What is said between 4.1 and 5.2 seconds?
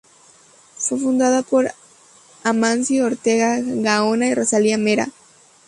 y Rosalía Mera.